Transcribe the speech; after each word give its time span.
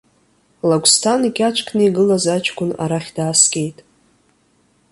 Лагәсҭан 0.67 1.21
икьаҿ 1.27 1.57
кны 1.67 1.81
игылаз 1.87 2.25
аҷкәын 2.35 2.71
арахь 2.83 3.09
дааскьеит. 3.15 3.77